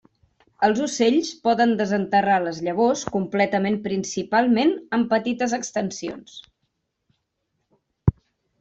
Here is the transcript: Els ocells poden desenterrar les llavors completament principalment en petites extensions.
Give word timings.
Els 0.67 0.79
ocells 0.85 1.27
poden 1.47 1.73
desenterrar 1.81 2.37
les 2.45 2.61
llavors 2.69 3.03
completament 3.17 3.77
principalment 3.85 4.73
en 4.99 5.05
petites 5.15 5.55
extensions. 5.61 6.41